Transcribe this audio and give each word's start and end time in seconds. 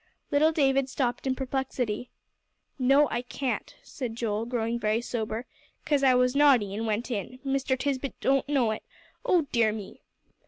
Little 0.31 0.51
David 0.51 0.89
stopped 0.89 1.27
in 1.27 1.35
perplexity. 1.35 2.09
"No, 2.79 3.07
I 3.11 3.21
can't," 3.21 3.75
said 3.83 4.15
Joel, 4.15 4.47
growing 4.47 4.79
very 4.79 4.99
sober, 4.99 5.45
"'cause 5.85 6.01
I 6.01 6.15
was 6.15 6.35
naughty 6.35 6.73
and 6.73 6.87
went 6.87 7.11
in. 7.11 7.37
Mr. 7.45 7.77
Tisbett 7.77 8.19
doesn't 8.19 8.49
know 8.49 8.71
it. 8.71 8.81
O 9.23 9.43
dear 9.51 9.71
me!" 9.71 10.01